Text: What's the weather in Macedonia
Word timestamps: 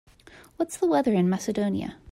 What's 0.57 0.77
the 0.77 0.87
weather 0.87 1.13
in 1.13 1.29
Macedonia 1.29 1.97